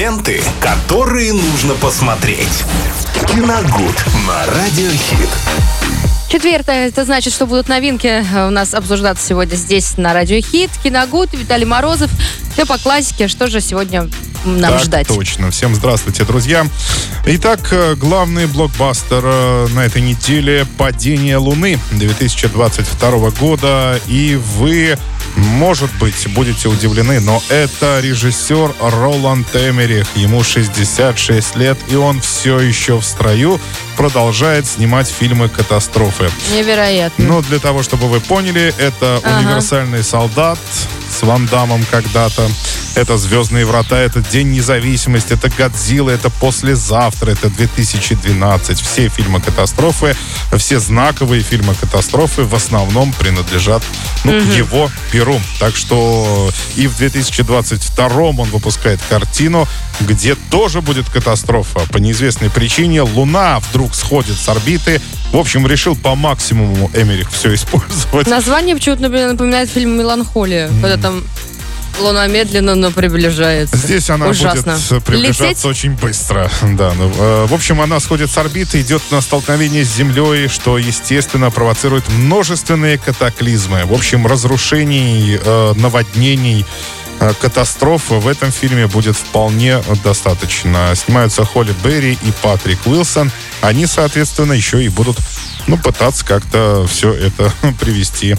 [0.00, 2.64] Ленты, которые нужно посмотреть.
[3.28, 5.28] Киногуд на Радиохит.
[6.30, 10.70] Четвертое, это значит, что будут новинки э, у нас обсуждаться сегодня здесь на Радио Хит.
[10.82, 12.10] Киногуд, Виталий Морозов.
[12.54, 13.28] Все по классике.
[13.28, 14.08] Что же сегодня
[14.46, 15.06] нам так ждать?
[15.06, 15.50] точно.
[15.50, 16.66] Всем здравствуйте, друзья.
[17.26, 24.00] Итак, э, главный блокбастер э, на этой неделе «Падение Луны» 2022 года.
[24.06, 24.96] И вы,
[25.40, 30.06] может быть, будете удивлены, но это режиссер Роланд Эмерих.
[30.14, 33.60] Ему 66 лет, и он все еще в строю
[33.96, 36.30] продолжает снимать фильмы катастрофы.
[36.54, 37.24] Невероятно.
[37.24, 39.38] Но для того, чтобы вы поняли, это Ага.
[39.40, 40.58] универсальный солдат
[41.10, 42.48] с Ван Дамом когда-то.
[42.96, 48.80] Это «Звездные врата», это «День независимости», это «Годзилла», это «Послезавтра», это 2012.
[48.80, 50.16] Все фильмы катастрофы,
[50.56, 53.82] все знаковые фильмы катастрофы в основном принадлежат
[54.24, 55.40] ну, его перу.
[55.60, 59.68] Так что и в 2022 он выпускает картину,
[60.00, 61.80] где тоже будет катастрофа.
[61.92, 65.00] По неизвестной причине Луна вдруг сходит с орбиты.
[65.32, 68.26] В общем, решил по максимуму Эмерих все использовать.
[68.26, 71.24] Название почему-то напоминает фильм «Меланхолия», когда там
[72.00, 73.76] Луна медленно, но приближается.
[73.76, 74.74] Здесь она Ужасно.
[74.74, 75.64] будет приближаться Лететь?
[75.64, 76.50] очень быстро.
[76.62, 80.78] Да, ну, э, в общем, она сходит с орбиты, идет на столкновение с Землей, что,
[80.78, 83.84] естественно, провоцирует множественные катаклизмы.
[83.84, 86.64] В общем, разрушений, э, наводнений,
[87.18, 90.94] э, катастроф в этом фильме будет вполне достаточно.
[90.94, 93.30] Снимаются Холли Берри и Патрик Уилсон.
[93.60, 95.18] Они, соответственно, еще и будут
[95.66, 98.36] ну, пытаться как-то все это привести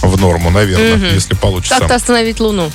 [0.00, 1.78] в норму, наверное, если получится.
[1.78, 2.70] Как-то остановить Луну.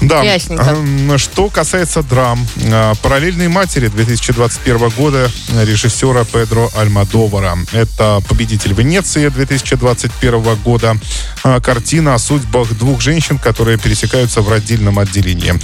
[0.00, 0.22] Да.
[0.22, 0.64] Ясненько.
[0.64, 5.30] Эм, Что касается драм, э, «Параллельные матери» 2021 года
[5.64, 7.58] режиссера Педро Альмадовара.
[7.72, 10.96] Это «Победитель Венеции» 2021 года.
[11.44, 15.54] Э, Картина о судьбах двух женщин, которые пересекаются в родильном отделении.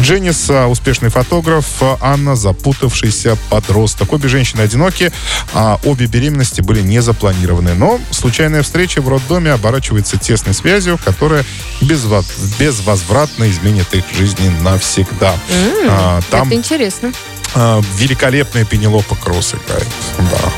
[0.00, 4.12] Дженнис э,– успешный фотограф, э, Анна– запутавшийся подросток.
[4.12, 5.12] Обе женщины одиноки,
[5.52, 7.74] а обе беременности были не запланированы.
[7.74, 11.44] Но случайная встреча в роддоме оборачивается тесной связью, которая
[11.80, 12.24] безво-
[12.58, 15.34] безвозвратно изменит их жизни навсегда.
[15.88, 17.12] А, там Это интересно.
[17.54, 19.88] а, великолепная Пенелопа Кросс играет.
[20.18, 20.52] Да.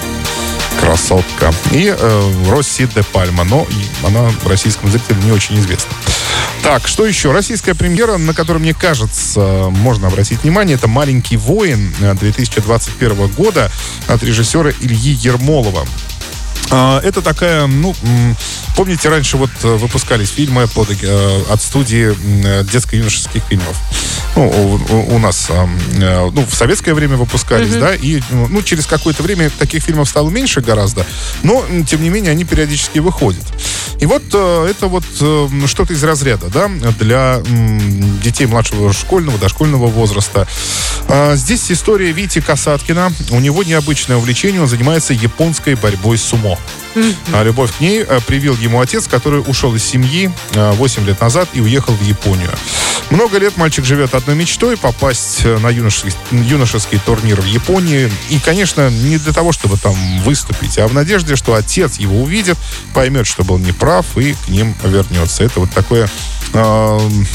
[0.80, 1.52] Красотка.
[1.72, 3.44] И э, Росси де Пальма.
[3.44, 3.66] Но
[4.04, 5.90] она российскому зрителю не очень известна.
[6.62, 7.32] Так, что еще?
[7.32, 9.40] Российская премьера, на которую, мне кажется,
[9.70, 13.70] можно обратить внимание, это «Маленький воин» э, 2021 года
[14.06, 15.86] от режиссера Ильи Ермолова.
[16.70, 17.94] А, Это такая, ну,
[18.76, 23.76] помните, раньше вот э, выпускались фильмы под, э, от студии э, детско-юношеских фильмов.
[24.34, 25.66] Ну, у, у- нас, э,
[26.32, 30.60] ну, в советское время выпускались, да, и, ну, через какое-то время таких фильмов стало меньше
[30.60, 31.06] гораздо,
[31.42, 33.44] но, тем не менее, они периодически выходят.
[34.00, 35.04] И вот это вот
[35.66, 36.68] что-то из разряда, да,
[36.98, 37.40] для
[38.22, 40.46] детей младшего школьного, дошкольного возраста.
[41.08, 43.12] А, Здесь история Вити Касаткина.
[43.30, 46.55] У него необычное увлечение, он занимается японской борьбой сумо.
[47.32, 51.20] А любовь к ней э, привил ему отец, который ушел из семьи э, 8 лет
[51.20, 52.50] назад и уехал в Японию.
[53.10, 58.10] Много лет мальчик живет одной мечтой попасть э, на юношеский, юношеский турнир в Японии.
[58.30, 62.56] И, конечно, не для того, чтобы там выступить, а в надежде, что отец его увидит,
[62.94, 65.44] поймет, что был неправ и к ним вернется.
[65.44, 66.08] Это вот такое
[66.54, 67.26] эм,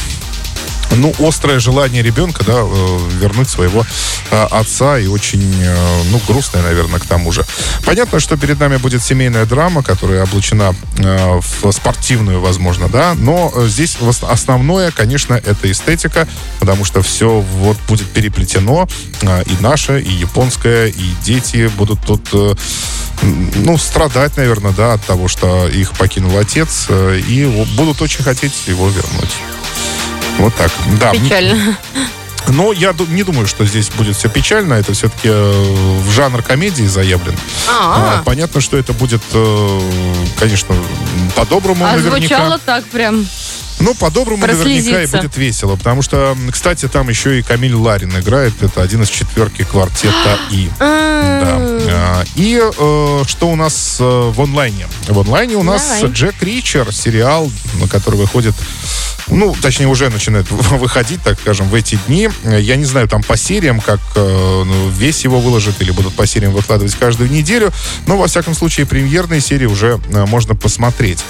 [0.98, 3.86] ну, острое желание ребенка, да, э, вернуть своего
[4.30, 7.46] э, отца и очень, э, ну, грустное, наверное, к тому же.
[7.86, 13.52] Понятно, что перед нами будет семейная драма, которая облачена э, в спортивную, возможно, да, но
[13.68, 16.28] здесь основное, конечно, это эстетика,
[16.60, 18.88] потому что все вот будет переплетено,
[19.22, 22.58] и наше, и японское, и дети будут тут
[23.22, 28.90] ну, страдать, наверное, да, от того, что их покинул отец, и будут очень хотеть его
[28.90, 29.32] вернуть.
[30.42, 30.72] Вот так.
[31.00, 31.12] Да.
[31.12, 31.78] Печально.
[32.48, 34.74] Но я не думаю, что здесь будет все печально.
[34.74, 37.36] Это все-таки э, в жанр комедии заявлен.
[37.70, 39.82] А, А, понятно, что это будет, э,
[40.40, 40.76] конечно,
[41.36, 42.18] по-доброму а наверняка.
[42.18, 43.26] звучало так прям.
[43.82, 45.76] Ну, по-доброму наверняка и будет весело.
[45.76, 48.54] Потому что, кстати, там еще и Камиль Ларин играет.
[48.62, 50.70] Это один из четверки квартета И.
[51.32, 51.58] Да.
[51.58, 54.88] А, А, И э, что у нас э, в онлайне?
[55.08, 56.12] В онлайне у нас Давай.
[56.14, 58.54] Джек Ричер, сериал, на который выходит,
[59.28, 62.30] ну, точнее, уже начинает выходить, так скажем, в эти дни.
[62.44, 66.14] Э, Я не знаю, там по сериям, как э, ну, весь его выложат или будут
[66.16, 67.72] по сериям выкладывать каждую неделю,
[68.08, 71.24] но, во всяком случае, премьерные серии уже э, можно посмотреть.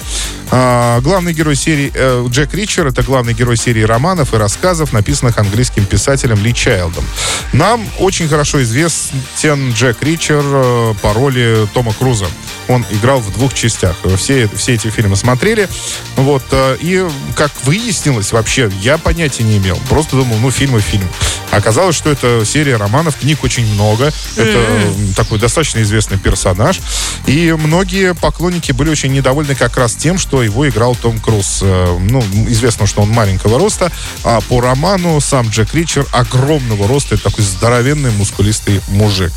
[0.50, 4.92] А, главный герой серии э, Джек Джек Ричер— это главный герой серии романов и рассказов,
[4.92, 7.04] написанных английским писателем Ли Чайлдом.
[7.52, 12.26] Нам очень хорошо известен Джек Ричер э, по роли Тома Круза.
[12.66, 13.94] Он играл в двух частях.
[14.16, 15.68] Все, все эти фильмы смотрели.
[16.16, 17.06] Вот, э, и,
[17.36, 19.78] как выяснилось, вообще, я понятия не имел.
[19.88, 21.08] Просто думал, ну, фильм и фильм.
[21.52, 24.06] Оказалось, что это серия романов, книг очень много.
[24.36, 25.14] Это mm-hmm.
[25.14, 26.80] такой достаточно известный персонаж.
[27.26, 31.60] И многие поклонники были очень недовольны как раз тем, что его играл Том Круз.
[31.62, 33.90] Ну, известно, что он маленького роста,
[34.24, 37.14] а по роману сам Джек Ричер огромного роста.
[37.14, 39.32] Это такой здоровенный, мускулистый мужик.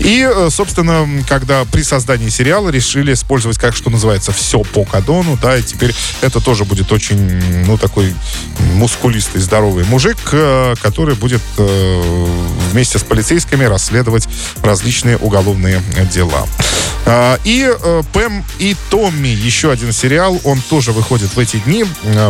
[0.00, 5.38] И, э, собственно, когда при создании сериала решили использовать, как что называется, все по кадону,
[5.40, 7.18] да, и теперь это тоже будет очень,
[7.66, 8.14] ну, такой
[8.74, 12.26] мускулистый, здоровый мужик, э, который будет э,
[12.72, 14.26] вместе с полицейскими расследовать
[14.62, 16.46] различные уголовные дела.
[17.12, 17.68] А, и
[18.12, 21.84] Пэм и Томми, еще один сериал, он тоже выходит в эти дни.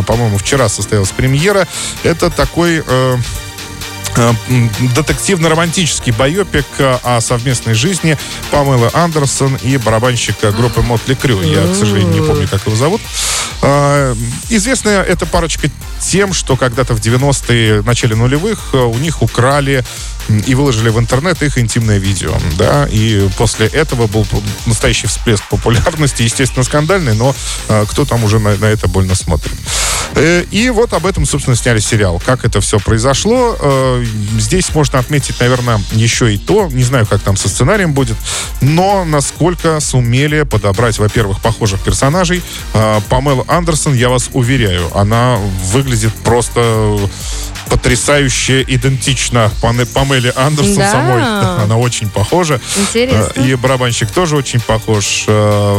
[0.07, 1.67] По-моему, вчера состоялась премьера.
[2.03, 2.83] Это такой
[4.17, 4.33] Э,
[4.95, 8.17] детективно-романтический байопик э, о совместной жизни
[8.49, 11.41] Памелы Андерсон и барабанщика группы Мотли Крю.
[11.41, 13.01] Я, к сожалению, не помню, как его зовут.
[13.61, 14.13] Э,
[14.49, 15.69] известная эта парочка
[15.99, 19.83] тем, что когда-то в 90-е, начале нулевых у них украли
[20.45, 24.25] и выложили в интернет их интимное видео, да, и после этого был
[24.65, 27.35] настоящий всплеск популярности, естественно, скандальный, но
[27.87, 29.53] кто там уже на, на это больно смотрит.
[30.15, 32.21] Э, и вот об этом, собственно, сняли сериал.
[32.25, 33.55] Как это все произошло.
[33.59, 34.03] Э,
[34.37, 38.17] здесь можно отметить, наверное, еще и то, не знаю, как там со сценарием будет,
[38.61, 42.41] но насколько сумели подобрать, во-первых, похожих персонажей.
[42.73, 45.37] Э, Памела Андерсон, я вас уверяю, она
[45.71, 46.97] выглядит просто
[47.71, 49.49] потрясающе идентично
[49.93, 50.91] Памеле Андерсон да.
[50.91, 51.23] самой.
[51.63, 52.59] Она очень похожа.
[52.75, 53.41] Интересно.
[53.41, 55.25] И барабанщик тоже очень похож.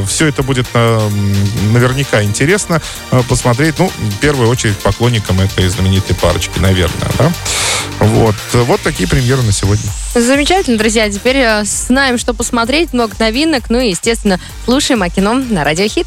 [0.09, 2.81] Все это будет наверняка интересно
[3.29, 3.79] посмотреть.
[3.79, 7.31] Ну, в первую очередь поклонникам этой знаменитой парочки, наверное, да?
[8.01, 8.35] Вот.
[8.53, 9.85] Вот такие премьеры на сегодня.
[10.15, 11.09] Замечательно, друзья.
[11.11, 15.87] Теперь э, знаем, что посмотреть, много новинок, ну и, естественно, слушаем о кино на Радио
[15.89, 16.07] Хит.